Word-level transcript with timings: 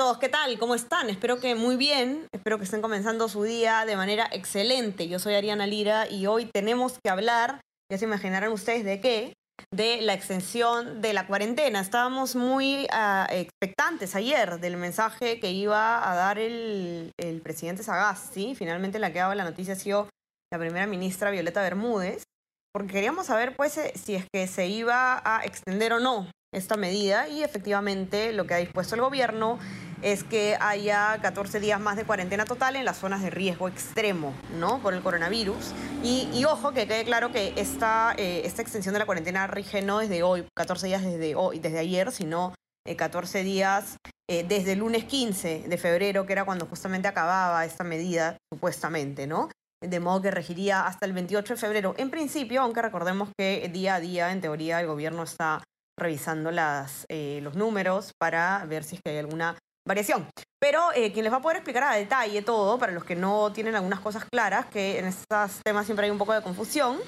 Todos, 0.00 0.16
¿qué 0.16 0.30
tal? 0.30 0.58
¿Cómo 0.58 0.74
están? 0.74 1.10
Espero 1.10 1.40
que 1.40 1.54
muy 1.54 1.76
bien, 1.76 2.26
espero 2.32 2.56
que 2.56 2.64
estén 2.64 2.80
comenzando 2.80 3.28
su 3.28 3.42
día 3.42 3.84
de 3.84 3.96
manera 3.96 4.30
excelente. 4.32 5.08
Yo 5.08 5.18
soy 5.18 5.34
Ariana 5.34 5.66
Lira 5.66 6.08
y 6.08 6.26
hoy 6.26 6.46
tenemos 6.46 6.98
que 7.04 7.10
hablar, 7.10 7.60
ya 7.92 7.98
se 7.98 8.06
imaginarán 8.06 8.50
ustedes 8.50 8.82
de 8.82 8.98
qué, 9.02 9.34
de 9.70 10.00
la 10.00 10.14
extensión 10.14 11.02
de 11.02 11.12
la 11.12 11.26
cuarentena. 11.26 11.80
Estábamos 11.82 12.34
muy 12.34 12.86
ah, 12.90 13.28
expectantes 13.30 14.14
ayer 14.14 14.58
del 14.58 14.78
mensaje 14.78 15.38
que 15.38 15.50
iba 15.50 16.10
a 16.10 16.14
dar 16.14 16.38
el, 16.38 17.10
el 17.18 17.42
presidente 17.42 17.82
Sagasti. 17.82 18.54
Finalmente 18.54 18.98
la 18.98 19.12
que 19.12 19.18
daba 19.18 19.34
la 19.34 19.44
noticia 19.44 19.74
ha 19.74 19.76
sido 19.76 20.08
la 20.50 20.58
primera 20.58 20.86
ministra 20.86 21.30
Violeta 21.30 21.60
Bermúdez, 21.60 22.22
porque 22.72 22.94
queríamos 22.94 23.26
saber 23.26 23.54
pues 23.54 23.76
eh, 23.76 23.92
si 24.02 24.14
es 24.14 24.24
que 24.32 24.46
se 24.46 24.66
iba 24.66 25.20
a 25.22 25.44
extender 25.44 25.92
o 25.92 26.00
no 26.00 26.26
esta 26.52 26.76
medida 26.76 27.28
y 27.28 27.42
efectivamente 27.42 28.32
lo 28.32 28.46
que 28.46 28.54
ha 28.54 28.56
dispuesto 28.56 28.94
el 28.94 29.02
gobierno 29.02 29.58
es 30.02 30.24
que 30.24 30.56
haya 30.60 31.18
14 31.20 31.60
días 31.60 31.80
más 31.80 31.96
de 31.96 32.04
cuarentena 32.04 32.44
total 32.44 32.76
en 32.76 32.84
las 32.84 32.98
zonas 32.98 33.22
de 33.22 33.30
riesgo 33.30 33.68
extremo, 33.68 34.34
¿no? 34.58 34.80
Por 34.80 34.94
el 34.94 35.02
coronavirus. 35.02 35.72
Y, 36.02 36.44
ojo, 36.44 36.72
que 36.72 36.86
quede 36.86 37.04
claro 37.04 37.32
que 37.32 37.54
esta, 37.56 38.14
eh, 38.16 38.42
esta 38.44 38.62
extensión 38.62 38.92
de 38.94 39.00
la 39.00 39.06
cuarentena 39.06 39.46
rige 39.46 39.82
no 39.82 39.98
desde 39.98 40.22
hoy, 40.22 40.46
14 40.56 40.86
días 40.86 41.02
desde 41.02 41.34
hoy, 41.34 41.58
desde 41.58 41.78
ayer, 41.78 42.12
sino 42.12 42.54
eh, 42.86 42.96
14 42.96 43.44
días 43.44 43.96
eh, 44.28 44.44
desde 44.46 44.72
el 44.72 44.78
lunes 44.78 45.04
15 45.04 45.64
de 45.68 45.78
febrero, 45.78 46.24
que 46.24 46.32
era 46.32 46.44
cuando 46.44 46.66
justamente 46.66 47.08
acababa 47.08 47.64
esta 47.64 47.84
medida, 47.84 48.38
supuestamente, 48.52 49.26
¿no? 49.26 49.50
De 49.82 50.00
modo 50.00 50.22
que 50.22 50.30
regiría 50.30 50.86
hasta 50.86 51.06
el 51.06 51.12
28 51.12 51.54
de 51.54 51.60
febrero. 51.60 51.94
En 51.98 52.10
principio, 52.10 52.62
aunque 52.62 52.82
recordemos 52.82 53.30
que 53.38 53.68
día 53.72 53.96
a 53.96 54.00
día, 54.00 54.30
en 54.30 54.40
teoría, 54.40 54.80
el 54.80 54.86
gobierno 54.86 55.24
está 55.24 55.62
revisando 55.98 56.50
las, 56.50 57.04
eh, 57.08 57.40
los 57.42 57.56
números 57.56 58.12
para 58.18 58.64
ver 58.66 58.84
si 58.84 58.96
es 58.96 59.02
que 59.02 59.10
hay 59.10 59.18
alguna 59.18 59.56
variación. 59.86 60.26
Pero 60.60 60.92
eh, 60.94 61.12
quien 61.12 61.24
les 61.24 61.32
va 61.32 61.38
a 61.38 61.42
poder 61.42 61.56
explicar 61.56 61.84
a 61.84 61.94
detalle 61.94 62.42
todo, 62.42 62.78
para 62.78 62.92
los 62.92 63.04
que 63.04 63.16
no 63.16 63.52
tienen 63.52 63.74
algunas 63.74 64.00
cosas 64.00 64.24
claras, 64.30 64.66
que 64.66 64.98
en 64.98 65.06
estos 65.06 65.60
temas 65.64 65.86
siempre 65.86 66.06
hay 66.06 66.10
un 66.10 66.18
poco 66.18 66.34
de 66.34 66.42
confusión, 66.42 66.98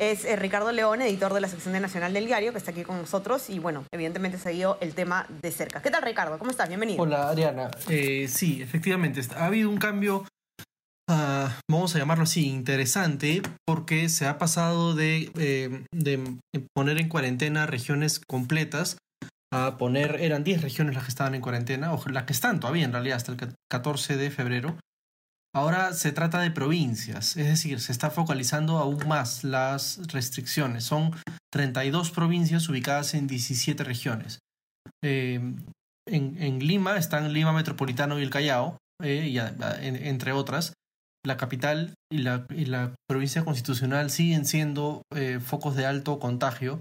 es 0.00 0.24
eh, 0.24 0.36
Ricardo 0.36 0.72
León, 0.72 1.02
editor 1.02 1.32
de 1.32 1.40
la 1.40 1.48
sección 1.48 1.74
de 1.74 1.80
Nacional 1.80 2.12
del 2.12 2.26
Diario, 2.26 2.52
que 2.52 2.58
está 2.58 2.70
aquí 2.70 2.82
con 2.82 2.98
nosotros 2.98 3.50
y, 3.50 3.58
bueno, 3.58 3.84
evidentemente 3.92 4.38
seguido 4.38 4.78
el 4.80 4.94
tema 4.94 5.26
de 5.42 5.52
cerca. 5.52 5.82
¿Qué 5.82 5.90
tal, 5.90 6.02
Ricardo? 6.02 6.38
¿Cómo 6.38 6.50
estás? 6.50 6.68
Bienvenido. 6.68 7.02
Hola, 7.02 7.30
Ariana. 7.30 7.70
Eh, 7.88 8.26
sí, 8.28 8.62
efectivamente, 8.62 9.20
ha 9.36 9.46
habido 9.46 9.68
un 9.68 9.76
cambio, 9.76 10.24
ah, 11.08 11.56
vamos 11.70 11.94
a 11.94 11.98
llamarlo 11.98 12.24
así, 12.24 12.48
interesante, 12.48 13.42
porque 13.66 14.08
se 14.08 14.26
ha 14.26 14.38
pasado 14.38 14.94
de, 14.94 15.30
eh, 15.38 15.84
de 15.92 16.38
poner 16.74 16.98
en 16.98 17.08
cuarentena 17.08 17.66
regiones 17.66 18.18
completas 18.18 18.96
a 19.52 19.76
poner, 19.76 20.16
eran 20.20 20.44
10 20.44 20.62
regiones 20.62 20.94
las 20.94 21.04
que 21.04 21.10
estaban 21.10 21.34
en 21.34 21.42
cuarentena, 21.42 21.92
o 21.92 22.02
las 22.08 22.24
que 22.24 22.32
están 22.32 22.58
todavía 22.58 22.86
en 22.86 22.92
realidad 22.92 23.18
hasta 23.18 23.32
el 23.32 23.54
14 23.70 24.16
de 24.16 24.30
febrero. 24.30 24.78
Ahora 25.54 25.92
se 25.92 26.12
trata 26.12 26.40
de 26.40 26.50
provincias, 26.50 27.36
es 27.36 27.46
decir, 27.46 27.78
se 27.80 27.92
está 27.92 28.10
focalizando 28.10 28.78
aún 28.78 29.06
más 29.06 29.44
las 29.44 30.00
restricciones. 30.10 30.84
Son 30.84 31.12
32 31.52 32.10
provincias 32.10 32.66
ubicadas 32.70 33.12
en 33.12 33.26
17 33.26 33.84
regiones. 33.84 34.38
Eh, 35.04 35.34
en, 36.08 36.42
en, 36.42 36.66
Lima 36.66 36.96
están 36.96 37.34
Lima 37.34 37.52
Metropolitano 37.52 38.18
y 38.18 38.22
el 38.22 38.30
Callao, 38.30 38.78
eh, 39.02 39.28
y, 39.28 39.38
en, 39.38 39.96
entre 39.96 40.32
otras. 40.32 40.72
La 41.24 41.36
capital 41.36 41.92
y 42.10 42.18
la, 42.18 42.46
y 42.48 42.64
la, 42.64 42.94
provincia 43.06 43.44
constitucional 43.44 44.10
siguen 44.10 44.46
siendo 44.46 45.02
eh, 45.14 45.38
focos 45.38 45.76
de 45.76 45.84
alto 45.84 46.18
contagio. 46.18 46.80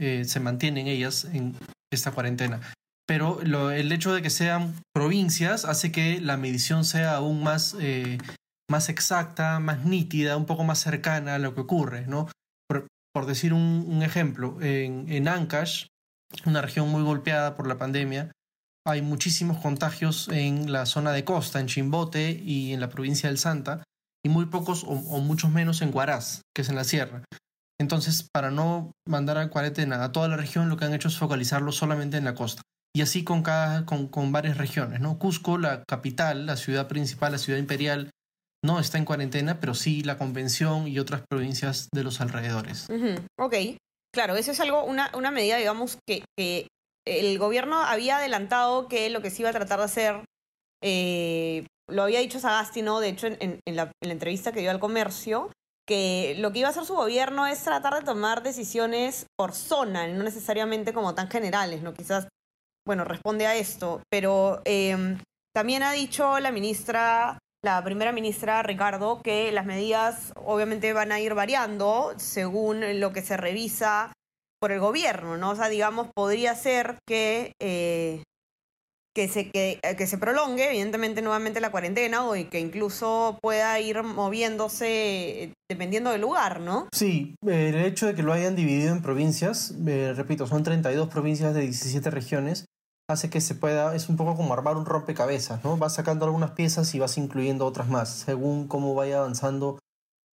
se 0.00 0.40
mantienen 0.40 0.86
ellas 0.86 1.24
en 1.24 1.56
esta 1.96 2.12
cuarentena 2.12 2.60
pero 3.06 3.40
el 3.40 3.92
hecho 3.92 4.12
de 4.12 4.20
que 4.20 4.30
sean 4.30 4.74
provincias 4.92 5.64
hace 5.64 5.92
que 5.92 6.20
la 6.20 6.36
medición 6.36 6.84
sea 6.84 7.14
aún 7.14 7.42
más, 7.42 7.76
eh, 7.78 8.18
más 8.68 8.88
exacta, 8.88 9.60
más 9.60 9.84
nítida, 9.84 10.36
un 10.36 10.44
poco 10.44 10.64
más 10.64 10.80
cercana 10.80 11.36
a 11.36 11.38
lo 11.38 11.54
que 11.54 11.60
ocurre, 11.60 12.06
¿no? 12.06 12.28
Por, 12.68 13.24
decir 13.24 13.54
un, 13.54 13.86
un, 13.88 14.02
ejemplo, 14.02 14.58
en, 14.60 15.10
en 15.10 15.26
Ancash, 15.26 15.86
una 16.44 16.60
región 16.60 16.90
muy 16.90 17.02
golpeada 17.02 17.56
por 17.56 17.66
la 17.66 17.78
pandemia, 17.78 18.30
hay 18.84 19.00
muchísimos 19.00 19.56
contagios 19.56 20.28
en 20.28 20.70
la 20.70 20.84
zona 20.84 21.12
de 21.12 21.24
costa, 21.24 21.58
en 21.58 21.66
Chimbote 21.66 22.30
y 22.30 22.74
en 22.74 22.80
la 22.80 22.90
provincia 22.90 23.30
del 23.30 23.38
Santa, 23.38 23.82
y 24.22 24.28
muy 24.28 24.46
pocos 24.46 24.84
o, 24.84 24.88
o 24.88 25.20
muchos 25.20 25.50
menos 25.50 25.80
en 25.80 25.94
Huaraz, 25.94 26.42
que 26.54 26.60
es 26.60 26.68
en 26.68 26.76
la 26.76 26.84
sierra. 26.84 27.24
Entonces, 27.78 28.28
para 28.32 28.50
no 28.50 28.92
mandar 29.06 29.38
a 29.38 29.50
cuarentena 29.50 30.02
a 30.02 30.12
toda 30.12 30.28
la 30.28 30.36
región, 30.36 30.68
lo 30.68 30.76
que 30.76 30.86
han 30.86 30.94
hecho 30.94 31.08
es 31.08 31.18
focalizarlo 31.18 31.72
solamente 31.72 32.16
en 32.16 32.24
la 32.24 32.34
costa 32.34 32.62
y 32.96 33.02
así 33.02 33.24
con, 33.24 33.42
cada, 33.42 33.84
con, 33.84 34.08
con, 34.08 34.32
varias 34.32 34.56
regiones. 34.56 35.00
¿no? 35.00 35.18
Cusco, 35.18 35.58
la 35.58 35.84
capital, 35.84 36.46
la 36.46 36.56
ciudad 36.56 36.88
principal, 36.88 37.32
la 37.32 37.38
ciudad 37.38 37.58
imperial, 37.58 38.10
no 38.64 38.80
está 38.80 38.96
en 38.96 39.04
cuarentena, 39.04 39.60
pero 39.60 39.74
sí 39.74 40.02
la 40.02 40.16
convención 40.16 40.88
y 40.88 40.98
otras 40.98 41.22
provincias 41.28 41.88
de 41.92 42.02
los 42.02 42.22
alrededores. 42.22 42.86
Uh 42.88 42.94
-huh. 42.94 43.26
Ok, 43.38 43.54
claro, 44.14 44.36
eso 44.36 44.50
es 44.52 44.60
algo, 44.60 44.82
una, 44.84 45.10
una 45.14 45.30
medida, 45.30 45.58
digamos, 45.58 45.98
que, 46.06 46.24
que, 46.38 46.68
el 47.06 47.38
gobierno 47.38 47.76
había 47.82 48.16
adelantado 48.16 48.88
que 48.88 49.10
lo 49.10 49.20
que 49.20 49.30
se 49.30 49.42
iba 49.42 49.50
a 49.50 49.52
tratar 49.52 49.78
de 49.78 49.84
hacer, 49.84 50.24
eh, 50.82 51.66
lo 51.88 52.02
había 52.02 52.18
dicho 52.20 52.40
Sagasti, 52.40 52.80
¿no? 52.80 52.98
De 52.98 53.10
hecho, 53.10 53.28
en, 53.28 53.60
en, 53.64 53.76
la, 53.76 53.92
en 54.02 54.08
la 54.08 54.12
entrevista 54.12 54.52
que 54.52 54.60
dio 54.60 54.72
al 54.72 54.80
comercio, 54.80 55.52
que 55.86 56.34
lo 56.38 56.52
que 56.52 56.60
iba 56.60 56.68
a 56.68 56.70
hacer 56.72 56.84
su 56.84 56.94
gobierno 56.94 57.46
es 57.46 57.62
tratar 57.62 57.94
de 57.94 58.04
tomar 58.04 58.42
decisiones 58.42 59.26
por 59.36 59.52
zona, 59.52 60.08
no 60.08 60.24
necesariamente 60.24 60.92
como 60.92 61.14
tan 61.14 61.30
generales, 61.30 61.82
¿no? 61.82 61.94
Quizás 61.94 62.28
bueno, 62.86 63.04
responde 63.04 63.46
a 63.46 63.56
esto, 63.56 64.00
pero 64.08 64.62
eh, 64.64 65.18
también 65.52 65.82
ha 65.82 65.90
dicho 65.92 66.38
la 66.38 66.52
ministra, 66.52 67.38
la 67.64 67.82
primera 67.82 68.12
ministra 68.12 68.62
Ricardo, 68.62 69.20
que 69.22 69.50
las 69.50 69.66
medidas 69.66 70.32
obviamente 70.36 70.92
van 70.92 71.10
a 71.10 71.18
ir 71.18 71.34
variando 71.34 72.14
según 72.16 73.00
lo 73.00 73.12
que 73.12 73.22
se 73.22 73.36
revisa 73.36 74.12
por 74.60 74.70
el 74.70 74.78
gobierno, 74.78 75.36
¿no? 75.36 75.50
O 75.50 75.56
sea, 75.56 75.68
digamos, 75.68 76.08
podría 76.14 76.54
ser 76.54 76.98
que, 77.08 77.52
eh, 77.60 78.22
que, 79.16 79.28
se, 79.28 79.50
que, 79.50 79.80
que, 79.96 80.06
se 80.06 80.18
prolongue, 80.18 80.68
evidentemente, 80.68 81.22
nuevamente 81.22 81.58
la 81.62 81.70
cuarentena 81.70 82.28
o 82.28 82.34
que 82.34 82.60
incluso 82.60 83.38
pueda 83.40 83.80
ir 83.80 84.02
moviéndose 84.02 85.54
dependiendo 85.70 86.10
del 86.10 86.20
lugar, 86.20 86.60
¿no? 86.60 86.86
Sí, 86.92 87.34
el 87.46 87.76
hecho 87.76 88.06
de 88.06 88.14
que 88.14 88.22
lo 88.22 88.34
hayan 88.34 88.56
dividido 88.56 88.92
en 88.92 89.00
provincias, 89.00 89.74
eh, 89.86 90.12
repito, 90.14 90.46
son 90.46 90.62
32 90.62 91.08
provincias 91.08 91.54
de 91.54 91.62
17 91.62 92.10
regiones, 92.10 92.66
hace 93.08 93.30
que 93.30 93.40
se 93.40 93.54
pueda, 93.54 93.96
es 93.96 94.10
un 94.10 94.18
poco 94.18 94.36
como 94.36 94.52
armar 94.52 94.76
un 94.76 94.84
rompecabezas, 94.84 95.64
¿no? 95.64 95.78
Vas 95.78 95.94
sacando 95.94 96.26
algunas 96.26 96.50
piezas 96.50 96.94
y 96.94 96.98
vas 96.98 97.16
incluyendo 97.16 97.64
otras 97.64 97.88
más, 97.88 98.10
según 98.10 98.68
cómo 98.68 98.94
vaya 98.94 99.20
avanzando 99.20 99.78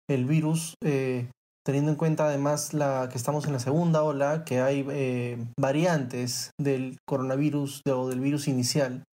el 0.09 0.25
virus, 0.25 0.73
eh, 0.83 1.29
teniendo 1.66 1.91
en 1.91 1.97
cuenta 1.97 2.25
además 2.28 2.74
la, 2.74 3.07
que 3.09 3.18
estamos 3.18 3.46
en 3.46 3.53
la 3.53 3.59
segunda 3.59 4.03
ola, 4.03 4.44
que 4.46 4.62
hay 4.62 4.85
eh, 4.90 5.46
variantes 5.59 6.51
del 6.59 6.97
coronavirus 7.07 7.81
o 7.90 8.09
del 8.09 8.19
virus 8.19 8.47
inicial, 8.47 9.03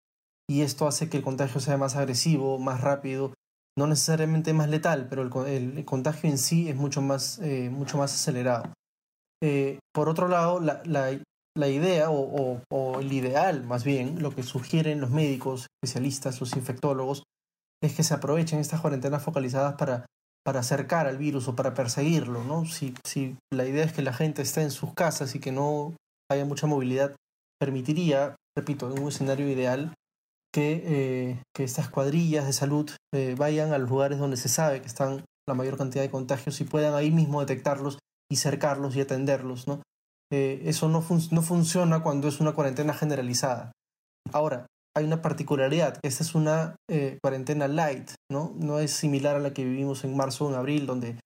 y 0.49 0.63
esto 0.63 0.87
hace 0.89 1.09
que 1.09 1.19
el 1.19 1.23
contagio 1.23 1.61
sea 1.61 1.77
más 1.77 1.97
agresivo, 1.97 2.59
más 2.59 2.81
rápido, 2.81 3.33
no 3.79 3.87
necesariamente 3.87 4.53
más 4.53 4.69
letal, 4.69 5.07
pero 5.09 5.23
el, 5.47 5.85
contagio 5.85 6.29
en 6.29 6.39
sí 6.39 6.69
es 6.69 6.77
mucho 6.77 7.03
más, 7.03 7.39
eh, 7.39 7.71
mucho 7.71 7.99
más 7.99 8.13
acelerado. 8.13 8.73
por 9.95 10.09
otro 10.09 10.27
lado, 10.27 10.61
la, 10.61 11.69
idea 11.69 12.11
o, 12.11 12.61
o, 12.69 13.01
el 13.01 13.13
ideal, 13.13 13.65
más 13.65 13.85
bien, 13.85 14.21
lo 14.21 14.35
que 14.35 14.43
sugieren 14.43 15.01
los 15.01 15.11
médicos, 15.11 15.67
especialistas, 15.81 16.41
los 16.41 16.57
infectólogos, 16.57 17.23
es 17.83 17.95
que 17.95 18.03
se 18.03 18.15
aprovechen 18.15 18.59
estas 18.59 18.81
cuarentenas 18.81 19.23
focalizadas 19.23 19.77
para, 19.77 20.05
para 20.45 20.61
acercar 20.61 21.07
al 21.07 21.19
virus 21.19 21.49
o 21.49 21.57
para 21.57 21.75
perseguirlo. 21.75 22.45
¿no? 22.45 22.65
Si, 22.65 22.95
si 23.05 23.37
la 23.53 23.67
idea 23.67 23.85
es 23.85 23.93
que 23.93 24.03
la 24.03 24.13
gente 24.13 24.43
esté 24.43 24.63
en 24.63 24.71
sus 24.71 24.95
casas 24.95 25.35
y 25.35 25.41
que 25.41 25.53
no 25.53 25.95
haya 26.31 26.45
mucha 26.45 26.67
movilidad, 26.67 27.15
permitiría, 27.61 28.37
repito, 28.57 28.91
en 28.91 29.03
un 29.03 29.09
escenario 29.09 29.49
ideal, 29.49 29.95
que, 30.53 30.83
eh, 30.85 31.43
que 31.55 31.65
estas 31.65 31.89
cuadrillas 31.89 32.47
de 32.47 32.53
salud 32.53 32.91
eh, 33.15 33.35
vayan 33.39 33.73
a 33.73 33.79
los 33.79 33.89
lugares 33.89 34.19
donde 34.19 34.37
se 34.37 34.49
sabe 34.49 34.81
que 34.81 34.89
están 34.89 35.25
la 35.49 35.55
mayor 35.55 35.77
cantidad 35.77 36.03
de 36.03 36.11
contagios 36.11 36.61
y 36.61 36.65
puedan 36.65 36.95
ahí 36.95 37.11
mismo 37.11 37.41
detectarlos 37.41 37.99
y 38.31 38.37
cercarlos 38.37 38.97
y 38.97 39.01
atenderlos. 39.01 39.69
¿no? 39.69 39.83
Eh, 40.33 40.63
eso 40.65 40.89
no, 40.89 41.03
fun 41.03 41.21
no 41.33 41.43
funciona 41.43 42.03
cuando 42.03 42.29
es 42.29 42.41
una 42.41 42.53
cuarentena 42.53 42.95
generalizada. 42.95 43.73
Ahora, 44.33 44.67
hay 44.97 45.05
una 45.05 45.23
particularidad, 45.23 45.99
esta 46.03 46.25
es 46.25 46.35
una 46.35 46.77
eh, 46.91 47.19
cuarentena 47.23 47.69
light, 47.69 48.11
¿no? 48.31 48.53
No 48.57 48.81
es 48.81 48.91
similar 48.91 49.37
a 49.37 49.41
la 49.41 49.53
que 49.53 49.65
vivimos 49.65 50.05
en 50.05 50.17
marzo 50.17 50.47
o 50.47 50.51
en 50.51 50.57
abril, 50.57 50.87
donde 50.87 51.17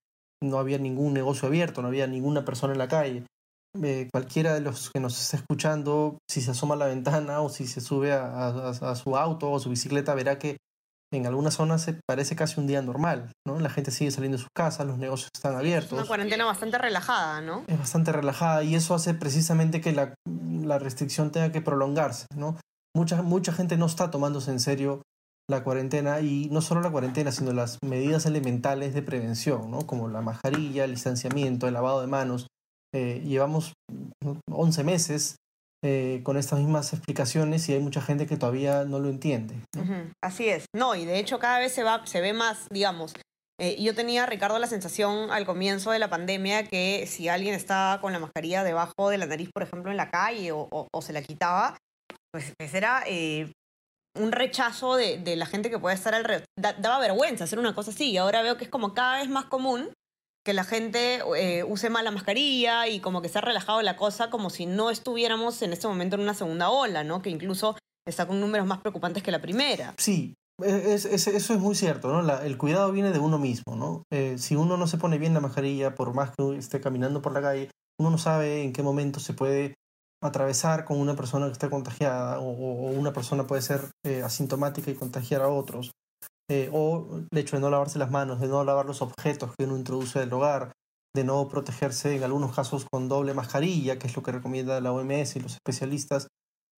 no 0.43 0.59
había 0.59 0.79
ningún 0.79 1.15
negocio 1.15 1.49
abierto, 1.49 1.81
no 1.81 1.89
había 1.89 2.07
ninguna 2.07 2.45
persona 2.45 2.73
en 2.73 2.79
la 2.79 2.89
calle. 2.89 3.25
Eh, 3.83 4.09
cualquiera 4.13 4.55
de 4.55 4.61
los 4.61 4.91
que 4.91 5.01
nos 5.01 5.21
está 5.21 5.37
escuchando, 5.37 6.19
si 6.31 6.41
se 6.41 6.53
asoma 6.53 6.75
a 6.75 6.79
la 6.79 6.87
ventana 6.87 7.41
o 7.41 7.49
si 7.49 7.67
se 7.67 7.81
sube 7.81 8.13
a, 8.13 8.95
su 8.95 9.17
auto 9.17 9.51
o 9.51 9.59
su 9.59 9.71
bicicleta, 9.71 10.15
verá 10.15 10.39
que 10.39 10.59
en 11.13 11.27
algunas 11.27 11.55
zonas 11.55 11.83
se 11.83 11.99
parece 12.07 12.37
casi 12.37 12.61
un 12.61 12.67
día 12.67 12.83
normal, 12.83 13.33
¿no? 13.47 13.59
La 13.61 13.71
gente 13.71 13.91
sigue 13.91 14.11
saliendo 14.11 14.37
de 14.37 14.43
sus 14.43 14.51
casas, 14.55 14.87
los 14.87 14.99
negocios 14.99 15.31
están 15.35 15.55
abiertos. 15.55 15.93
Es 15.93 15.99
una 15.99 16.07
cuarentena 16.07 16.45
bastante 16.45 16.77
relajada, 16.79 17.41
¿no? 17.41 17.65
Es 17.67 17.79
bastante 17.79 18.13
relajada 18.13 18.63
y 18.63 18.75
eso 18.75 18.95
hace 18.95 19.15
precisamente 19.15 19.81
que 19.81 19.93
la, 19.93 20.15
la 20.27 20.79
restricción 20.79 21.31
tenga 21.31 21.53
que 21.53 21.61
prolongarse, 21.61 22.27
¿no? 22.37 22.57
Mucha, 22.97 23.23
mucha 23.23 23.53
gente 23.53 23.77
no 23.77 23.87
está 23.87 24.11
tomándose 24.11 24.51
en 24.51 24.61
serio 24.61 25.03
la 25.49 25.63
cuarentena 25.63 26.21
y 26.21 26.49
no 26.51 26.63
solo 26.63 26.81
la 26.81 26.91
cuarentena, 26.91 27.33
sino 27.33 27.53
las 27.53 27.79
medidas 27.83 28.25
elementales 28.27 28.95
de 28.95 29.03
prevención, 29.03 29.71
¿no? 29.71 29.87
como 29.87 30.09
la 30.09 30.23
mascarilla, 30.23 30.85
el 30.85 30.93
distanciamiento, 30.93 31.67
el 31.67 31.75
lavado 31.75 32.01
de 32.01 32.07
manos. 32.07 32.47
Eh, 32.95 33.23
llevamos 33.25 33.73
11 34.51 34.85
meses 34.85 35.37
eh, 35.85 36.23
con 36.23 36.39
estas 36.39 36.61
mismas 36.61 36.93
explicaciones 36.95 37.69
y 37.69 37.75
hay 37.75 37.81
mucha 37.81 38.01
gente 38.01 38.27
que 38.27 38.37
todavía 38.37 38.85
no 38.85 39.01
lo 39.01 39.11
entiende. 39.11 39.57
Así 40.23 40.49
es. 40.49 40.65
No, 40.75 40.95
y 40.95 41.05
de 41.05 41.19
hecho 41.19 41.39
cada 41.39 41.59
vez 41.59 41.73
se, 41.73 41.83
va, 41.83 42.07
se 42.07 42.21
ve 42.21 42.33
más, 42.33 42.69
digamos. 42.71 43.13
Eh, 43.61 43.81
yo 43.81 43.95
tenía, 43.95 44.27
Ricardo, 44.27 44.59
la 44.59 44.67
sensación 44.67 45.31
al 45.31 45.45
comienzo 45.47 45.91
de 45.91 45.99
la 45.99 46.11
pandemia 46.11 46.65
que 46.65 47.07
si 47.07 47.29
alguien 47.29 47.55
estaba 47.55 48.01
con 48.01 48.13
la 48.13 48.19
mascarilla 48.19 48.65
debajo 48.65 49.11
de 49.11 49.19
la 49.19 49.27
nariz, 49.27 49.51
por 49.53 49.63
ejemplo, 49.63 49.91
en 49.91 49.97
la 49.97 50.11
calle 50.11 50.53
o, 50.53 50.69
o, 50.71 51.03
se 51.03 51.13
la 51.13 51.23
quitaba, 51.23 51.77
pues, 52.35 52.53
pues 52.59 52.75
era 52.75 53.05
un 54.19 54.33
rechazo 54.33 54.97
de, 54.97 55.37
la 55.37 55.47
gente 55.47 55.71
que 55.71 55.79
puede 55.79 55.95
estar 55.95 56.17
alrededor. 56.17 56.49
daba 56.57 56.99
vergüenza 56.99 57.45
hacer 57.45 57.61
una 57.61 57.77
cosa 57.77 57.93
así. 57.93 58.11
Y 58.11 58.17
ahora 58.17 58.43
veo 58.43 58.57
que 58.57 58.65
es 58.65 58.71
como 58.71 58.93
cada 58.93 59.19
vez 59.19 59.29
más 59.29 59.45
común 59.45 59.91
que 60.45 60.53
la 60.53 60.65
gente 60.65 61.21
eh, 61.37 61.63
use 61.63 61.91
más 61.91 62.03
la 62.03 62.11
mascarilla 62.11 62.89
y 62.89 62.99
como 62.99 63.23
que 63.23 63.29
se 63.29 63.39
ha 63.39 63.41
relajado 63.41 63.81
la 63.83 63.97
cosa 63.97 64.31
como 64.31 64.51
si 64.51 64.67
no 64.67 64.91
estuviéramos 64.91 65.63
en 65.63 65.73
este 65.73 65.87
momento 65.87 66.17
en 66.17 66.23
una 66.23 66.35
segunda 66.35 66.71
ola, 66.71 67.05
¿no? 67.05 67.23
Que 67.23 67.31
incluso 67.31 67.77
está 68.05 68.27
con 68.27 68.41
números 68.41 68.67
más 68.67 68.81
preocupantes 68.81 69.23
que 69.23 69.31
la 69.31 69.41
primera. 69.41 69.95
Sí, 69.97 70.35
es, 70.61 71.07
eso 71.07 71.55
es 71.55 71.61
muy 71.61 71.77
cierto, 71.77 72.09
¿no? 72.13 72.41
el 72.43 72.59
cuidado 72.59 72.91
viene 72.91 73.13
de 73.13 73.21
uno 73.21 73.39
mismo, 73.39 73.77
¿no? 73.77 74.03
Eh, 74.13 74.39
si 74.39 74.57
uno 74.57 74.77
no 74.77 74.89
se 74.89 74.99
pone 74.99 75.19
bien 75.19 75.35
la 75.35 75.41
mascarilla, 75.41 75.95
por 75.95 76.13
más 76.15 76.33
que 76.37 76.57
esté 76.57 76.81
caminando 76.81 77.23
por 77.23 77.33
la 77.33 77.41
calle, 77.41 77.71
uno 77.99 78.11
no 78.11 78.19
sabe 78.19 78.65
en 78.65 78.73
qué 78.73 78.83
momento 78.83 79.21
se 79.21 79.35
puede 79.35 79.75
atravesar 80.25 80.85
con 80.85 80.99
una 80.99 81.15
persona 81.15 81.47
que 81.47 81.53
está 81.53 81.69
contagiada 81.69 82.41
o, 82.41 82.91
una 82.91 83.13
persona 83.13 83.47
puede 83.47 83.63
ser 83.63 83.91
eh, 84.05 84.23
asintomática 84.23 84.91
y 84.91 84.95
contagiar 84.95 85.43
a 85.43 85.49
otros. 85.49 85.91
Eh, 86.51 86.69
o 86.73 87.21
el 87.31 87.39
hecho 87.39 87.57
de 87.57 87.61
no 87.61 87.71
lavarse 87.71 87.99
las 87.99 88.11
manos, 88.11 88.41
de 88.41 88.49
no 88.49 88.65
lavar 88.65 88.87
los 88.87 89.01
objetos 89.01 89.53
que 89.57 89.65
uno 89.65 89.77
introduce 89.77 90.19
del 90.19 90.33
hogar, 90.33 90.73
de 91.15 91.25
no 91.25 91.49
protegerse 91.49 92.17
en 92.17 92.23
algunos 92.23 92.55
casos 92.55 92.87
con 92.91 93.09
doble 93.09 93.35
mascarilla, 93.35 93.99
que 93.99 94.07
es 94.07 94.17
lo 94.17 94.23
que 94.23 94.33
recomienda 94.33 94.81
la 94.81 94.93
OMS 94.93 95.37
y 95.37 95.41
los 95.41 95.55
especialistas. 95.55 96.29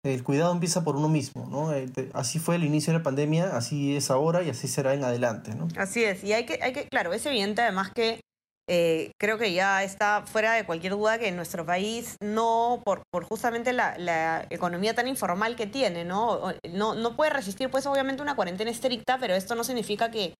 El 0.03 0.23
cuidado 0.23 0.51
empieza 0.51 0.83
por 0.83 0.95
uno 0.95 1.09
mismo, 1.09 1.47
¿no? 1.49 1.73
Eh, 1.73 1.89
así 2.13 2.37
fue 2.37 2.57
el 2.57 2.63
inicio 2.63 2.93
de 2.93 2.99
la 2.99 3.03
pandemia, 3.03 3.57
así 3.57 3.95
es 3.95 4.11
ahora 4.11 4.43
y 4.43 4.51
así 4.51 4.67
será 4.67 4.93
en 4.93 5.03
adelante, 5.03 5.55
¿no? 5.55 5.67
Así 5.77 6.03
es, 6.03 6.23
y 6.23 6.33
hay 6.33 6.45
que, 6.45 6.59
hay 6.61 6.73
que 6.73 6.87
claro, 6.87 7.11
es 7.13 7.25
evidente 7.25 7.63
además 7.63 7.91
que 7.91 8.19
eh, 8.67 9.11
creo 9.19 9.37
que 9.37 9.53
ya 9.53 9.83
está 9.83 10.23
fuera 10.25 10.53
de 10.53 10.65
cualquier 10.65 10.93
duda 10.93 11.19
que 11.19 11.27
en 11.27 11.35
nuestro 11.35 11.65
país 11.65 12.15
no, 12.19 12.81
por, 12.83 13.03
justamente 13.25 13.73
la, 13.73 14.47
economía 14.49 14.95
tan 14.95 15.07
informal 15.07 15.55
que 15.55 15.67
tiene, 15.67 16.03
¿no? 16.03 16.53
¿no? 16.71 16.95
No 16.95 17.15
puede 17.15 17.31
resistir 17.31 17.69
pues 17.69 17.85
obviamente 17.85 18.23
una 18.23 18.35
cuarentena 18.35 18.71
estricta, 18.71 19.19
pero 19.19 19.35
esto 19.35 19.53
no 19.55 19.63
significa 19.63 20.09
que 20.09 20.33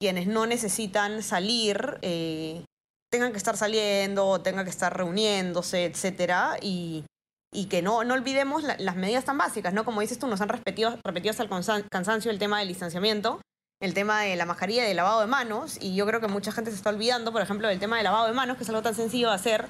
quienes 0.00 0.26
no 0.28 0.46
necesitan 0.46 1.22
salir 1.22 1.98
eh, 2.02 2.64
tengan 3.10 3.32
que 3.32 3.38
estar 3.38 3.56
saliendo, 3.56 4.40
tengan 4.42 4.64
que 4.64 4.70
estar 4.70 4.96
reuniéndose, 4.96 5.86
etcétera, 5.86 6.58
y, 6.60 7.04
y 7.52 7.66
que 7.66 7.82
no, 7.82 8.04
no 8.04 8.14
olvidemos 8.14 8.62
las 8.62 8.96
medidas 8.96 9.24
tan 9.24 9.38
básicas, 9.38 9.72
¿no? 9.72 9.84
Como 9.84 10.02
dices 10.02 10.18
tú, 10.18 10.26
nos 10.26 10.40
han 10.40 10.50
repetido, 10.50 10.98
repetido 11.04 11.30
hasta 11.30 11.42
el 11.42 11.88
cansancio 11.88 12.30
el 12.30 12.38
tema 12.38 12.58
del 12.60 12.68
distanciamiento, 12.68 13.40
el 13.80 13.94
tema 13.94 14.22
de 14.22 14.36
la 14.36 14.46
mascarilla 14.46 14.84
y 14.84 14.88
del 14.88 14.96
lavado 14.96 15.20
de 15.20 15.26
manos, 15.26 15.78
y 15.80 15.94
yo 15.94 16.06
creo 16.06 16.20
que 16.20 16.28
mucha 16.28 16.52
gente 16.52 16.70
se 16.70 16.76
está 16.76 16.90
olvidando, 16.90 17.32
por 17.32 17.42
ejemplo, 17.42 17.68
del 17.68 17.78
tema 17.78 17.96
del 17.96 18.04
lavado 18.04 18.26
de 18.26 18.32
manos, 18.32 18.56
que 18.56 18.62
es 18.62 18.68
algo 18.68 18.82
tan 18.82 18.94
sencillo 18.94 19.28
de 19.28 19.34
hacer, 19.34 19.66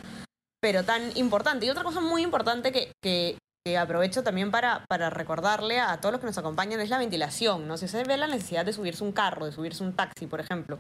pero 0.61 0.85
tan 0.85 1.17
importante. 1.17 1.67
Y 1.67 1.71
otra 1.71 1.83
cosa 1.85 2.01
muy 2.01 2.23
importante 2.23 2.73
que, 2.73 2.93
que, 3.03 3.39
aprovecho 3.77 4.23
también 4.23 4.53
para, 4.53 4.85
para 4.89 5.11
recordarle 5.11 5.81
a 5.81 6.01
todos 6.01 6.13
los 6.13 6.21
que 6.21 6.29
nos 6.29 6.39
acompañan 6.39 6.81
es 6.81 6.89
la 6.89 6.99
ventilación, 6.99 7.67
¿no? 7.67 7.77
Si 7.77 7.87
usted 7.87 8.07
ve 8.07 8.17
la 8.17 8.29
necesidad 8.29 8.65
de 8.65 8.73
subirse 8.73 9.03
un 9.03 9.11
carro, 9.11 9.45
de 9.45 9.51
subirse 9.51 9.83
un 9.83 9.97
taxi, 9.97 10.29
por 10.29 10.39
ejemplo, 10.39 10.79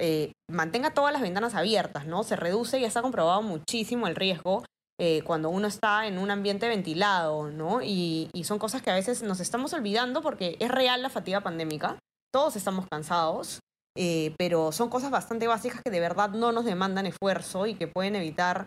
eh, 0.00 0.32
mantenga 0.50 0.92
todas 0.94 1.12
las 1.12 1.22
ventanas 1.22 1.54
abiertas, 1.54 2.06
¿no? 2.06 2.24
Se 2.24 2.34
reduce 2.34 2.80
y 2.80 2.84
está 2.84 3.02
comprobado 3.02 3.40
muchísimo 3.42 4.08
el 4.08 4.16
riesgo 4.16 4.64
eh, 4.98 5.22
cuando 5.22 5.48
uno 5.48 5.68
está 5.68 6.08
en 6.08 6.18
un 6.18 6.32
ambiente 6.32 6.66
ventilado, 6.66 7.50
¿no? 7.50 7.82
Y, 7.82 8.30
y, 8.32 8.42
son 8.42 8.58
cosas 8.58 8.82
que 8.82 8.90
a 8.90 8.94
veces 8.94 9.22
nos 9.22 9.38
estamos 9.38 9.72
olvidando 9.72 10.20
porque 10.20 10.56
es 10.58 10.70
real 10.72 11.02
la 11.02 11.10
fatiga 11.10 11.40
pandémica 11.40 11.98
todos 12.34 12.56
estamos 12.56 12.86
cansados, 12.90 13.60
eh, 13.96 14.34
pero 14.36 14.72
son 14.72 14.90
cosas 14.90 15.12
bastante 15.12 15.46
básicas 15.46 15.80
que 15.84 15.90
de 15.92 16.00
verdad 16.00 16.30
no 16.30 16.50
nos 16.50 16.64
demandan 16.64 17.06
esfuerzo 17.06 17.68
y 17.68 17.76
que 17.76 17.86
pueden 17.86 18.16
evitar 18.16 18.66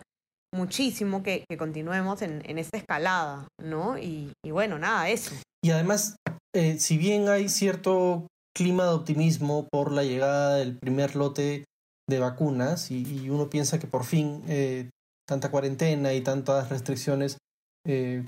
muchísimo 0.54 1.22
que, 1.22 1.44
continuemos 1.58 2.22
en, 2.22 2.58
esta 2.58 2.78
escalada, 2.78 3.46
¿no? 3.62 3.98
Y, 3.98 4.32
bueno, 4.50 4.78
nada, 4.78 5.10
eso. 5.10 5.34
Y 5.62 5.70
además, 5.70 6.16
eh, 6.54 6.78
si 6.78 6.96
bien 6.96 7.28
hay 7.28 7.50
cierto 7.50 8.26
clima 8.56 8.84
de 8.84 8.94
optimismo 8.94 9.68
por 9.70 9.92
la 9.92 10.02
llegada 10.02 10.56
del 10.56 10.78
primer 10.78 11.14
lote 11.14 11.66
de 12.08 12.18
vacunas 12.18 12.90
y, 12.90 13.28
uno 13.28 13.50
piensa 13.50 13.78
que 13.78 13.86
por 13.86 14.04
fin 14.04 14.42
eh, 14.48 14.88
tanta 15.28 15.50
cuarentena 15.50 16.14
y 16.14 16.22
tantas 16.22 16.70
restricciones 16.70 17.36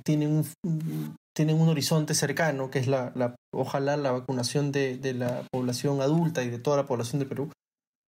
tienen 0.04 0.44
un, 0.64 1.16
tienen 1.34 1.60
un 1.60 1.68
horizonte 1.68 2.14
cercano, 2.14 2.70
que 2.70 2.78
es 2.78 2.86
la, 2.86 3.12
ojalá 3.52 3.96
la 3.96 4.12
vacunación 4.12 4.72
de, 4.72 4.98
de, 4.98 5.14
la 5.14 5.44
población 5.50 6.00
adulta 6.00 6.42
y 6.42 6.50
de 6.50 6.58
toda 6.58 6.76
la 6.78 6.86
población 6.86 7.20
de 7.20 7.26
Perú, 7.26 7.50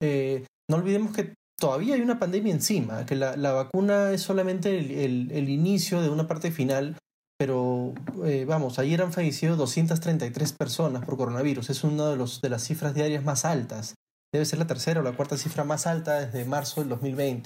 eh, 0.01 0.45
no 0.69 0.77
olvidemos 0.77 1.13
que 1.15 1.33
todavía 1.59 1.95
hay 1.95 2.01
una 2.01 2.19
pandemia 2.19 2.53
encima, 2.53 3.05
que 3.05 3.15
la, 3.15 3.35
la 3.35 3.51
vacuna 3.51 4.11
es 4.11 4.21
solamente 4.21 4.77
el, 4.77 5.31
el, 5.31 5.49
inicio 5.49 6.01
de 6.01 6.09
una 6.09 6.27
parte 6.27 6.51
final, 6.51 6.97
pero 7.37 7.93
eh, 8.25 8.45
vamos, 8.45 8.79
ayer 8.79 9.01
han 9.01 9.13
fallecido 9.13 9.55
233 9.55 10.53
personas 10.53 11.05
por 11.05 11.17
coronavirus, 11.17 11.69
es 11.69 11.83
una 11.83 12.09
de, 12.09 12.15
los, 12.15 12.41
de 12.41 12.49
las 12.49 12.63
cifras 12.63 12.95
diarias 12.95 13.23
más 13.23 13.45
altas, 13.45 13.95
debe 14.33 14.45
ser 14.45 14.59
la 14.59 14.67
tercera 14.67 15.01
o 15.01 15.03
la 15.03 15.15
cuarta 15.15 15.37
cifra 15.37 15.63
más 15.63 15.85
alta 15.85 16.25
desde 16.25 16.45
marzo 16.45 16.81
del 16.81 16.89
2020. 16.89 17.45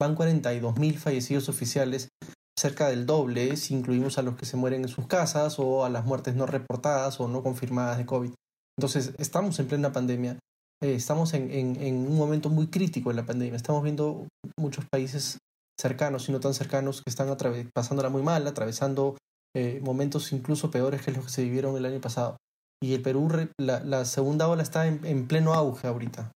Van 0.00 0.16
42.000 0.16 0.96
fallecidos 0.96 1.48
oficiales 1.48 2.08
cerca 2.58 2.88
del 2.88 3.06
doble 3.06 3.56
si 3.56 3.74
incluimos 3.74 4.18
a 4.18 4.22
los 4.22 4.36
que 4.36 4.46
se 4.46 4.56
mueren 4.56 4.82
en 4.82 4.88
sus 4.88 5.06
casas 5.06 5.58
o 5.58 5.84
a 5.84 5.90
las 5.90 6.04
muertes 6.04 6.34
no 6.34 6.46
reportadas 6.46 7.20
o 7.20 7.28
no 7.28 7.42
confirmadas 7.42 7.98
de 7.98 8.06
COVID. 8.06 8.32
Entonces, 8.78 9.14
estamos 9.18 9.58
en 9.58 9.68
plena 9.68 9.92
pandemia, 9.92 10.38
eh, 10.82 10.94
estamos 10.94 11.34
en, 11.34 11.50
en, 11.50 11.96
un 11.96 12.16
momento 12.16 12.48
muy 12.48 12.68
crítico 12.68 13.10
en 13.10 13.16
la 13.16 13.26
pandemia, 13.26 13.56
estamos 13.56 13.82
viendo 13.82 14.26
muchos 14.58 14.84
países 14.90 15.38
cercanos 15.80 16.28
y 16.28 16.32
no 16.32 16.40
tan 16.40 16.54
cercanos 16.54 17.02
que 17.02 17.10
están 17.10 17.34
pasándola 17.74 18.08
muy 18.08 18.22
mal, 18.22 18.46
atravesando 18.46 19.16
eh, 19.56 19.80
momentos 19.82 20.32
incluso 20.32 20.70
peores 20.70 21.02
que 21.02 21.12
los 21.12 21.24
que 21.24 21.30
se 21.30 21.42
vivieron 21.42 21.76
el 21.76 21.84
año 21.84 22.00
pasado. 22.00 22.36
Y 22.82 22.94
el 22.94 23.02
Perú, 23.02 23.28
la, 23.58 23.80
la 23.80 24.04
segunda 24.04 24.48
ola 24.48 24.62
está 24.62 24.86
en, 24.86 25.04
en 25.04 25.26
pleno 25.26 25.54
auge 25.54 25.86
ahorita. 25.86 26.30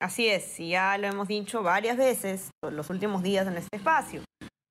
Así 0.00 0.28
es, 0.28 0.58
y 0.58 0.70
ya 0.70 0.96
lo 0.98 1.06
hemos 1.08 1.28
dicho 1.28 1.62
varias 1.62 1.96
veces 1.96 2.50
los 2.62 2.88
últimos 2.90 3.22
días 3.22 3.46
en 3.46 3.56
este 3.56 3.76
espacio 3.76 4.22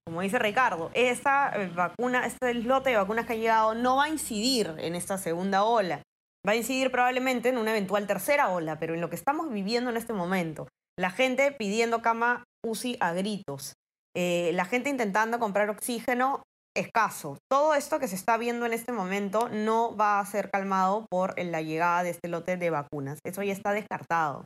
como 0.10 0.22
dice 0.22 0.40
Ricardo, 0.40 0.90
esta 0.96 1.52
eh, 1.56 1.68
vacuna, 1.68 2.26
este 2.26 2.56
lote 2.56 2.90
de 2.90 2.96
vacunas 2.96 3.28
que 3.28 3.34
ha 3.34 3.36
llegado 3.36 3.76
no 3.76 3.98
va 3.98 4.06
a 4.06 4.10
incidir 4.10 4.74
en 4.80 4.96
esta 4.96 5.20
segunda 5.20 5.64
ola. 5.64 6.02
Va 6.48 6.54
a 6.54 6.56
incidir 6.56 6.90
probablemente 6.90 7.50
en 7.50 7.60
una 7.60 7.72
eventual 7.72 8.08
tercera 8.08 8.50
ola, 8.50 8.80
pero 8.80 8.96
en 8.96 9.02
lo 9.02 9.10
que 9.12 9.16
estamos 9.16 9.52
viviendo 9.52 9.92
en 9.92 9.98
este 9.98 10.14
momento, 10.14 10.68
la 10.98 11.12
gente 11.12 11.52
pidiendo 11.52 12.02
cama 12.02 12.44
UCI 12.66 12.98
a 13.00 13.14
gritos, 13.14 13.74
eh, 14.16 14.50
la 14.56 14.66
gente 14.66 14.90
intentando 14.90 15.38
comprar 15.38 15.70
oxígeno 15.70 16.42
escaso. 16.76 17.38
Todo 17.48 17.76
esto 17.76 18.00
que 18.00 18.08
se 18.08 18.16
está 18.16 18.38
viendo 18.38 18.66
en 18.66 18.74
este 18.74 18.92
momento 18.92 19.48
no 19.50 19.96
va 19.96 20.20
a 20.20 20.26
ser 20.26 20.50
calmado 20.50 21.06
por 21.12 21.40
la 21.40 21.62
llegada 21.62 22.02
de 22.02 22.10
este 22.10 22.30
lote 22.30 22.58
de 22.58 22.72
vacunas. 22.72 23.20
Eso 23.24 23.44
ya 23.44 23.54
está 23.54 23.74
descartado. 23.74 24.44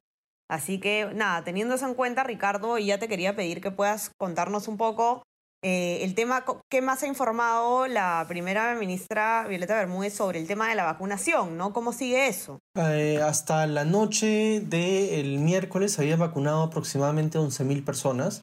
Así 0.50 0.80
que 0.80 1.10
nada, 1.14 1.44
teniendo 1.44 1.76
eso 1.76 1.88
en 1.88 1.94
cuenta, 1.94 2.24
Ricardo, 2.24 2.78
ya 2.78 3.00
te 3.00 3.08
quería 3.08 3.36
pedir 3.36 3.62
que 3.62 3.72
puedas 3.72 4.12
contarnos 4.20 4.68
un 4.68 4.78
poco 4.78 5.24
eh, 5.64 6.04
el 6.04 6.14
tema, 6.14 6.44
¿qué 6.70 6.82
más 6.82 7.04
ha 7.04 7.08
informado 7.08 7.88
la 7.88 8.26
primera 8.28 8.76
ministra 8.76 9.46
Violeta 9.48 9.76
Bermúdez 9.76 10.14
sobre 10.14 10.40
el 10.40 10.48
tema 10.48 10.68
de 10.68 10.76
la 10.76 10.84
vacunación? 10.84 11.58
¿no? 11.58 11.72
¿Cómo 11.72 11.94
sigue 11.94 12.28
eso? 12.28 12.60
Eh, 12.76 13.22
hasta 13.24 13.66
la 13.66 13.86
noche 13.86 14.60
del 14.60 15.40
miércoles 15.40 15.98
había 16.00 16.18
vacunado 16.18 16.64
aproximadamente 16.64 17.40
11.000 17.40 17.86
personas. 17.86 18.42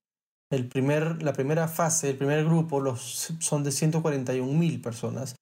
El 0.50 0.66
primer, 0.66 1.22
la 1.22 1.34
primera 1.34 1.68
fase, 1.68 2.10
el 2.10 2.16
primer 2.16 2.44
grupo, 2.44 2.80
los, 2.80 3.34
son 3.38 3.64
de 3.64 3.70
141.000 3.70 4.82
personas. 4.82 5.36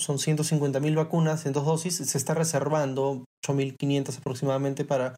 Son 0.00 0.16
150.000 0.16 0.96
vacunas 0.96 1.44
en 1.44 1.52
dos 1.52 1.66
dosis. 1.66 1.96
Se 1.96 2.16
está 2.16 2.32
reservando 2.32 3.24
8.500 3.46 4.18
aproximadamente 4.18 4.86
para 4.86 5.16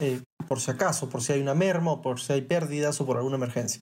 eh, 0.00 0.20
por 0.48 0.60
si 0.60 0.70
acaso, 0.70 1.08
por 1.08 1.22
si 1.22 1.32
hay 1.32 1.40
una 1.40 1.54
merma 1.54 1.92
o 1.92 2.02
por 2.02 2.20
si 2.20 2.32
hay 2.32 2.42
pérdidas 2.42 3.00
o 3.00 3.06
por 3.06 3.16
alguna 3.16 3.36
emergencia. 3.36 3.80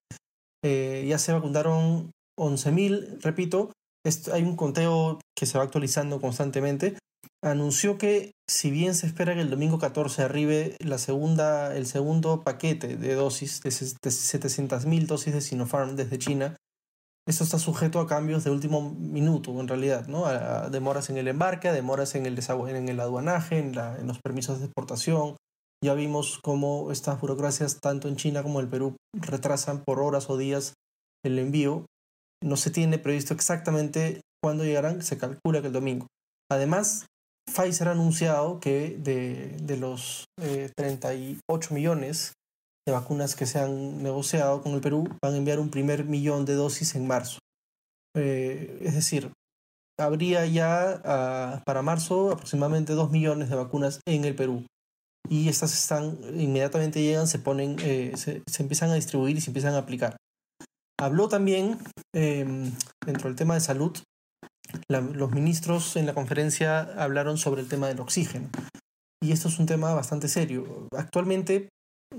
Eh, 0.64 1.04
ya 1.06 1.18
se 1.18 1.32
vacunaron 1.32 2.10
11.000, 2.38 3.20
repito, 3.20 3.70
hay 4.32 4.42
un 4.42 4.56
conteo 4.56 5.20
que 5.36 5.44
se 5.44 5.58
va 5.58 5.64
actualizando 5.64 6.20
constantemente. 6.20 6.96
Anunció 7.42 7.98
que 7.98 8.32
si 8.48 8.70
bien 8.70 8.94
se 8.94 9.06
espera 9.06 9.34
que 9.34 9.42
el 9.42 9.50
domingo 9.50 9.78
14 9.78 10.22
arribe 10.22 10.76
la 10.80 10.96
segunda, 10.96 11.76
el 11.76 11.84
segundo 11.84 12.42
paquete 12.42 12.96
de 12.96 13.14
dosis 13.14 13.60
de 13.60 13.70
700.000 13.70 15.06
dosis 15.06 15.34
de 15.34 15.42
Sinopharm 15.42 15.96
desde 15.96 16.18
China, 16.18 16.56
esto 17.26 17.44
está 17.44 17.58
sujeto 17.58 18.00
a 18.00 18.06
cambios 18.06 18.44
de 18.44 18.50
último 18.50 18.90
minuto, 18.90 19.58
en 19.60 19.68
realidad, 19.68 20.06
¿no? 20.08 20.24
A, 20.26 20.70
demoras 20.70 21.10
en 21.10 21.18
el 21.18 21.28
embarque, 21.28 21.72
demoras 21.72 22.14
en 22.14 22.24
el, 22.24 22.38
en 22.38 22.88
el 22.88 23.00
aduanaje, 23.00 23.58
en 23.58 24.06
los 24.06 24.18
permisos 24.20 24.60
de 24.60 24.66
exportación. 24.66 25.36
Ya 25.84 25.92
vimos 25.92 26.38
cómo 26.42 26.90
estas 26.90 27.20
burocracias, 27.20 27.78
tanto 27.78 28.08
en 28.08 28.16
China 28.16 28.42
como 28.42 28.58
en 28.58 28.64
el 28.64 28.70
Perú, 28.70 28.96
retrasan 29.12 29.84
por 29.84 30.00
horas 30.00 30.30
o 30.30 30.38
días 30.38 30.72
el 31.22 31.38
envío. 31.38 31.84
No 32.42 32.56
se 32.56 32.70
tiene 32.70 32.98
previsto 32.98 33.34
exactamente 33.34 34.22
cuándo 34.42 34.64
llegarán, 34.64 35.02
se 35.02 35.18
calcula 35.18 35.60
que 35.60 35.66
el 35.66 35.74
domingo. 35.74 36.06
Además, 36.50 37.04
Pfizer 37.54 37.88
ha 37.88 37.90
anunciado 37.90 38.60
que 38.60 38.96
de, 38.98 39.58
de 39.60 39.76
los 39.76 40.24
38 40.38 41.68
eh, 41.70 41.74
millones 41.74 42.32
de 42.88 42.92
vacunas 42.94 43.36
que 43.36 43.44
se 43.44 43.58
han 43.58 44.02
negociado 44.02 44.62
con 44.62 44.72
el 44.72 44.80
Perú 44.80 45.06
van 45.22 45.34
a 45.34 45.36
enviar 45.36 45.60
un 45.60 45.68
primer 45.68 46.06
millón 46.06 46.46
de 46.46 46.54
dosis 46.54 46.94
en 46.94 47.06
marzo. 47.06 47.40
Eh, 48.16 48.78
es 48.80 48.94
decir, 48.94 49.32
habría 50.00 50.46
ya 50.46 51.02
ah, 51.04 51.62
para 51.66 51.82
marzo 51.82 52.30
aproximadamente 52.30 52.94
dos 52.94 53.10
millones 53.10 53.50
de 53.50 53.56
vacunas 53.56 54.00
en 54.06 54.24
el 54.24 54.34
Perú. 54.34 54.64
Y 55.28 55.48
estas 55.48 55.72
están, 55.72 56.18
inmediatamente 56.38 57.02
llegan, 57.02 57.26
se 57.26 57.38
ponen, 57.38 57.76
eh, 57.80 58.12
se, 58.16 58.42
empiezan 58.58 58.90
a 58.90 58.94
distribuir 58.94 59.36
y 59.36 59.40
se 59.40 59.50
empiezan 59.50 59.74
a 59.74 59.78
aplicar. 59.78 60.16
Habló 61.00 61.28
también, 61.28 61.78
em, 62.14 62.72
dentro 63.04 63.28
del 63.28 63.36
tema 63.36 63.54
de 63.54 63.60
salud, 63.60 63.96
los 64.88 65.30
ministros 65.30 65.96
en 65.96 66.06
la 66.06 66.14
conferencia 66.14 66.80
hablaron 67.02 67.38
sobre 67.38 67.62
el 67.62 67.68
tema 67.68 67.88
del 67.88 68.00
oxígeno. 68.00 68.48
Y 69.22 69.32
esto 69.32 69.48
es 69.48 69.58
un 69.58 69.66
tema 69.66 69.94
bastante 69.94 70.28
serio. 70.28 70.88
Actualmente 70.96 71.68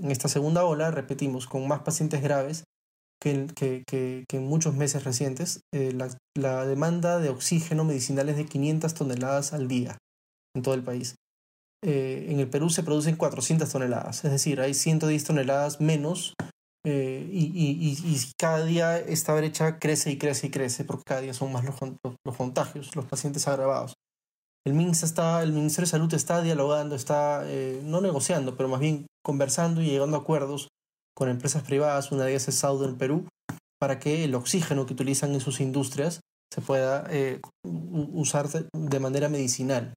en 0.02 0.10
esta 0.10 0.28
segunda 0.28 0.64
ola, 0.64 0.90
repetimos, 0.90 1.46
con 1.46 1.66
más 1.66 1.80
pacientes 1.80 2.22
graves 2.22 2.64
que, 3.22 3.46
que, 3.86 4.24
en 4.32 4.46
muchos 4.46 4.74
meses 4.74 5.04
recientes, 5.04 5.60
eh, 5.74 5.92
la, 6.36 6.66
demanda 6.66 7.18
de 7.18 7.30
oxígeno 7.30 7.84
medicinal 7.84 8.28
es 8.28 8.36
de 8.36 8.46
500 8.46 8.94
toneladas 8.94 9.52
al 9.52 9.68
día 9.68 9.98
en 10.54 10.62
todo 10.62 10.74
el 10.74 10.82
país. 10.82 11.16
Eh, 11.84 12.26
en 12.30 12.40
el 12.40 12.48
Perú 12.48 12.70
se 12.70 12.82
producen 12.82 13.16
400 13.16 13.70
toneladas, 13.70 14.24
es 14.24 14.30
decir, 14.30 14.60
hay 14.60 14.74
110 14.74 15.24
toneladas 15.24 15.80
menos 15.80 16.34
eh, 16.84 17.28
y, 17.30 17.52
y, 17.54 18.18
cada 18.38 18.64
día 18.64 18.98
esta 18.98 19.34
brecha 19.34 19.78
crece 19.78 20.12
y 20.12 20.18
crece 20.18 20.46
y 20.46 20.50
crece 20.50 20.84
porque 20.84 21.04
cada 21.04 21.20
día 21.20 21.34
son 21.34 21.52
más 21.52 21.64
los, 21.64 21.74
los 22.24 22.36
contagios, 22.36 22.94
los 22.94 23.04
pacientes 23.06 23.46
agravados. 23.48 23.94
El, 24.64 24.74
MINSA 24.74 25.06
está, 25.06 25.42
el 25.42 25.52
Ministerio 25.52 25.86
de 25.86 25.90
Salud 25.90 26.14
está 26.14 26.42
dialogando, 26.42 26.96
está 26.96 27.44
no 27.82 28.00
negociando, 28.00 28.56
pero 28.56 28.68
más 28.68 28.80
bien 28.80 29.06
conversando 29.24 29.82
y 29.82 29.86
llegando 29.86 30.16
a 30.16 30.20
acuerdos 30.20 30.68
con 31.16 31.28
empresas 31.28 31.62
privadas, 31.62 32.12
una 32.12 32.24
de 32.24 32.32
ellas 32.32 32.48
es 32.48 32.62
en 32.62 32.96
Perú, 32.96 33.26
para 33.80 33.98
que 33.98 34.24
el 34.24 34.34
oxígeno 34.34 34.86
que 34.86 34.92
utilizan 34.92 35.32
en 35.32 35.40
sus 35.40 35.60
industrias 35.60 36.20
se 36.52 36.60
pueda 36.60 37.06
eh, 37.10 37.40
usar 37.64 38.48
de 38.48 39.00
manera 39.00 39.28
medicinal. 39.28 39.94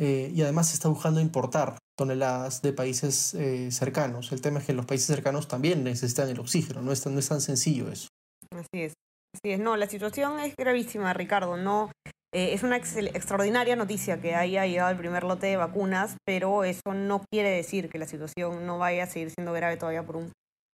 Eh, 0.00 0.30
y 0.34 0.42
además 0.42 0.68
se 0.68 0.74
está 0.74 0.88
buscando 0.88 1.20
importar 1.20 1.78
toneladas 1.96 2.62
de 2.62 2.72
países 2.72 3.34
eh, 3.34 3.70
cercanos. 3.70 4.32
El 4.32 4.40
tema 4.40 4.58
es 4.58 4.66
que 4.66 4.72
los 4.72 4.86
países 4.86 5.06
cercanos 5.06 5.46
también 5.46 5.84
necesitan 5.84 6.28
el 6.28 6.40
oxígeno, 6.40 6.82
no 6.82 6.92
es, 6.92 7.02
tan, 7.02 7.14
no 7.14 7.20
es 7.20 7.28
tan 7.28 7.40
sencillo 7.40 7.90
eso. 7.90 8.08
Así 8.50 8.82
es. 8.82 8.92
Así 9.34 9.52
es, 9.52 9.58
no, 9.58 9.76
la 9.76 9.88
situación 9.88 10.38
es 10.40 10.54
gravísima, 10.56 11.12
Ricardo. 11.12 11.56
No, 11.56 11.90
eh, 12.34 12.52
es 12.52 12.62
una 12.64 12.76
extraordinaria 12.76 13.76
noticia 13.76 14.20
que 14.20 14.34
haya 14.34 14.66
llegado 14.66 14.90
el 14.90 14.96
primer 14.96 15.22
lote 15.22 15.46
de 15.46 15.56
vacunas, 15.56 16.16
pero 16.24 16.64
eso 16.64 16.92
no 16.92 17.22
quiere 17.30 17.50
decir 17.50 17.88
que 17.88 17.98
la 17.98 18.06
situación 18.06 18.66
no 18.66 18.78
vaya 18.78 19.04
a 19.04 19.06
seguir 19.06 19.30
siendo 19.30 19.52
grave 19.52 19.76
todavía 19.76 20.04
por 20.04 20.16
un 20.16 20.32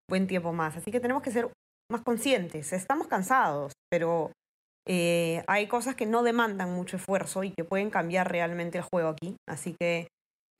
buen 0.08 0.26
tiempo 0.26 0.52
más. 0.52 0.76
Así 0.76 0.90
que 0.90 1.00
tenemos 1.00 1.22
que 1.22 1.30
ser 1.30 1.50
más 1.90 2.02
conscientes. 2.02 2.72
Estamos 2.72 3.08
cansados, 3.08 3.72
pero 3.90 4.30
eh, 4.86 5.42
hay 5.46 5.66
cosas 5.66 5.94
que 5.94 6.06
no 6.06 6.22
demandan 6.22 6.72
mucho 6.72 6.96
esfuerzo 6.96 7.44
y 7.44 7.50
que 7.50 7.64
pueden 7.64 7.90
cambiar 7.90 8.30
realmente 8.30 8.78
el 8.78 8.84
juego 8.84 9.10
aquí. 9.10 9.36
Así 9.48 9.74
que 9.78 10.08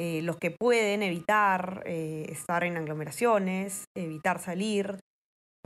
eh, 0.00 0.23
los 0.23 0.37
que 0.37 0.50
pueden 0.50 1.03
evitar 1.03 1.83
estar 1.87 2.65
en 2.65 2.77
aglomeraciones, 2.77 3.85
evitar 3.97 4.39
salir, 4.41 4.99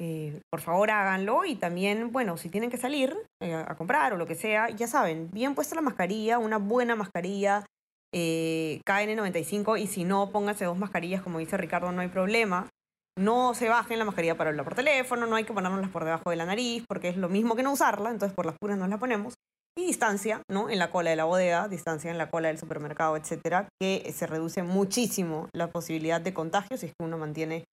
eh, 0.00 0.40
por 0.50 0.60
favor 0.60 0.90
háganlo 0.90 1.44
y 1.44 1.54
también, 1.54 2.10
bueno, 2.10 2.36
si 2.36 2.48
tienen 2.48 2.70
que 2.70 2.76
salir 2.76 3.16
eh, 3.40 3.54
a 3.54 3.76
comprar 3.76 4.12
o 4.12 4.16
lo 4.16 4.26
que 4.26 4.34
sea, 4.34 4.68
ya 4.70 4.88
saben, 4.88 5.30
bien 5.30 5.54
puesta 5.54 5.76
la 5.76 5.82
mascarilla, 5.82 6.38
una 6.38 6.58
buena 6.58 6.96
mascarilla, 6.96 7.64
eh, 8.12 8.80
KN95 8.84 9.78
y 9.80 9.86
si 9.86 10.04
no, 10.04 10.30
pónganse 10.30 10.64
dos 10.64 10.76
mascarillas, 10.76 11.22
como 11.22 11.38
dice 11.38 11.56
Ricardo, 11.56 11.92
no 11.92 12.00
hay 12.00 12.08
problema. 12.08 12.68
No 13.16 13.54
se 13.54 13.68
bajen 13.68 13.98
la 13.98 14.04
mascarilla 14.04 14.36
para 14.36 14.50
hablar 14.50 14.64
por 14.64 14.74
teléfono, 14.74 15.26
no 15.26 15.36
hay 15.36 15.44
que 15.44 15.52
ponerlas 15.52 15.90
por 15.90 16.04
debajo 16.04 16.30
de 16.30 16.36
la 16.36 16.46
nariz 16.46 16.84
porque 16.88 17.08
es 17.08 17.16
lo 17.16 17.28
mismo 17.28 17.54
que 17.54 17.62
no 17.62 17.72
usarla, 17.72 18.10
entonces 18.10 18.34
por 18.34 18.46
las 18.46 18.56
puras 18.58 18.76
nos 18.76 18.88
la 18.88 18.98
ponemos. 18.98 19.34
Y 19.76 19.86
distancia, 19.86 20.42
¿no? 20.48 20.70
En 20.70 20.78
la 20.78 20.90
cola 20.90 21.10
de 21.10 21.16
la 21.16 21.24
bodega, 21.24 21.66
distancia 21.68 22.10
en 22.10 22.18
la 22.18 22.30
cola 22.30 22.48
del 22.48 22.58
supermercado, 22.58 23.16
etcétera, 23.16 23.68
que 23.80 24.12
se 24.14 24.26
reduce 24.26 24.62
muchísimo 24.62 25.48
la 25.52 25.68
posibilidad 25.68 26.20
de 26.20 26.32
contagio 26.32 26.76
si 26.76 26.86
es 26.86 26.92
que 26.92 27.04
uno 27.04 27.18
mantiene 27.18 27.64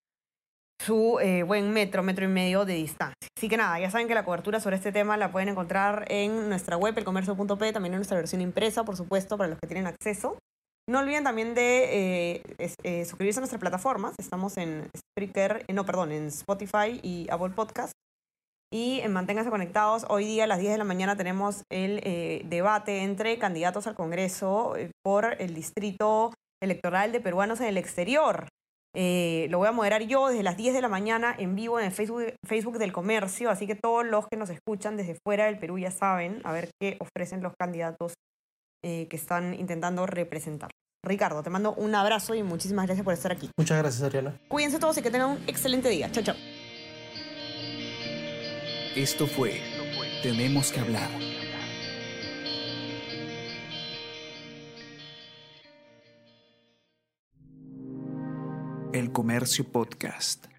su 0.82 1.20
eh, 1.20 1.44
buen 1.44 1.72
metro, 1.72 2.02
metro 2.02 2.26
y 2.26 2.28
medio 2.28 2.66
de 2.66 2.74
distancia. 2.74 3.16
Así 3.38 3.48
que 3.48 3.58
nada, 3.58 3.80
ya 3.80 3.92
saben 3.92 4.08
que 4.08 4.16
la 4.16 4.26
cobertura 4.26 4.60
sobre 4.60 4.78
este 4.78 4.92
tema 4.92 5.16
la 5.16 5.32
pueden 5.32 5.50
encontrar 5.50 6.06
en 6.08 6.50
nuestra 6.50 6.76
web, 6.76 6.98
elcomercio.p, 6.98 7.74
también 7.74 7.94
en 7.94 8.00
nuestra 8.00 8.18
versión 8.18 8.42
impresa, 8.42 8.84
por 8.84 8.98
supuesto, 8.98 9.38
para 9.38 9.50
los 9.50 9.60
que 9.60 9.68
tienen 9.68 9.86
acceso. 9.86 10.38
No 10.92 11.00
olviden 11.00 11.24
también 11.24 11.56
de 11.56 12.36
eh, 12.36 12.44
eh, 12.84 13.06
suscribirse 13.06 13.40
a 13.40 13.44
nuestras 13.44 13.62
plataformas. 13.62 14.14
Estamos 14.18 14.58
en 14.58 14.90
Spreaker, 14.98 15.64
no, 15.74 15.86
perdón, 15.86 16.12
en 16.12 16.28
Spotify 16.28 17.00
y 17.02 17.28
Apple 17.32 17.52
Podcast. 17.52 17.94
Y 18.74 19.02
manténganse 19.08 19.50
conectados. 19.50 20.06
Hoy 20.10 20.26
día 20.26 20.44
a 20.44 20.48
las 20.48 20.60
10 20.60 20.74
de 20.74 20.78
la 20.78 20.84
mañana 20.84 21.16
tenemos 21.16 21.64
el 21.72 22.02
debate 22.50 23.04
entre 23.04 23.40
candidatos 23.40 23.88
al 23.88 23.96
Congreso 23.96 24.74
por 25.02 25.42
el 25.42 25.54
distrito 25.54 26.34
electoral 26.62 27.14
de 27.14 27.22
peruanos 27.22 27.62
en 27.62 27.68
el 27.68 27.78
exterior. 27.78 28.50
Eh, 28.94 29.48
lo 29.50 29.60
voy 29.60 29.70
a 29.70 29.72
moderar 29.72 30.02
yo 30.02 30.28
desde 30.28 30.44
las 30.44 30.58
10 30.58 30.74
de 30.74 30.82
la 30.82 30.90
mañana 30.90 31.34
en 31.40 31.56
vivo 31.56 31.80
en 31.80 31.86
el 31.86 31.94
Facebook, 31.94 32.78
del 32.78 32.92
Comercio, 32.92 33.50
así 33.50 33.66
que 33.66 33.76
todos 33.76 34.06
los 34.06 34.28
que 34.28 34.36
nos 34.36 34.50
escuchan 34.50 34.98
desde 34.98 35.18
fuera 35.26 35.46
del 35.46 35.58
Perú 35.58 35.80
ya 35.80 35.92
saben 35.92 36.42
a 36.44 36.52
ver 36.52 36.70
qué 36.82 36.98
ofrecen 37.00 37.42
los 37.42 37.54
candidatos 37.58 38.14
eh, 38.84 39.08
que 39.08 39.16
están 39.16 39.54
intentando 39.54 40.06
representar. 40.06 40.70
Ricardo, 41.04 41.42
te 41.42 41.50
mando 41.50 41.74
un 41.74 41.96
abrazo 41.96 42.36
y 42.36 42.44
muchísimas 42.44 42.86
gracias 42.86 43.04
por 43.04 43.14
estar 43.14 43.32
aquí. 43.32 43.50
Muchas 43.58 43.78
gracias, 43.80 44.04
Ariana. 44.04 44.38
Cuídense 44.48 44.78
todos 44.78 44.98
y 44.98 45.02
que 45.02 45.10
tengan 45.10 45.32
un 45.32 45.38
excelente 45.48 45.90
día. 45.90 46.12
Chao, 46.12 46.24
chao. 46.24 46.36
Esto 48.96 49.26
fue 49.26 49.62
Tenemos 50.22 50.72
que 50.72 50.80
hablar 50.82 51.10
El 58.94 59.12
Comercio 59.14 59.64
Podcast. 59.72 60.51